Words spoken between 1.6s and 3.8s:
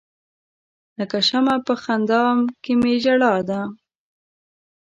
په خندا کې می ژړا ده.